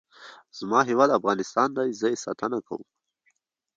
[0.57, 1.89] زما هیواد افغانستان دی.
[1.99, 2.81] زه یې ساتنه کوم.